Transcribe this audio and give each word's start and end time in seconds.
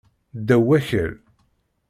Ddaw 0.37 0.63
wakal. 0.67 1.13